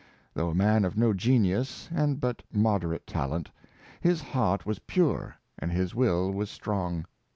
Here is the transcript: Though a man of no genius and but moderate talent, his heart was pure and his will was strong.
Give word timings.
Though 0.33 0.49
a 0.49 0.55
man 0.55 0.83
of 0.83 0.97
no 0.97 1.13
genius 1.13 1.87
and 1.93 2.19
but 2.19 2.41
moderate 2.51 3.05
talent, 3.05 3.51
his 3.99 4.19
heart 4.19 4.65
was 4.65 4.79
pure 4.79 5.35
and 5.59 5.71
his 5.71 5.93
will 5.93 6.31
was 6.31 6.49
strong. 6.49 7.05